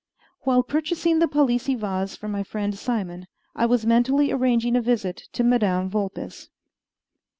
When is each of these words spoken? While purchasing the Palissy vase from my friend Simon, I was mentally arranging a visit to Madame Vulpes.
While 0.45 0.63
purchasing 0.63 1.19
the 1.19 1.27
Palissy 1.27 1.75
vase 1.75 2.15
from 2.15 2.31
my 2.31 2.41
friend 2.41 2.75
Simon, 2.75 3.27
I 3.55 3.67
was 3.67 3.85
mentally 3.85 4.31
arranging 4.31 4.75
a 4.75 4.81
visit 4.81 5.25
to 5.33 5.43
Madame 5.43 5.91
Vulpes. 5.91 6.49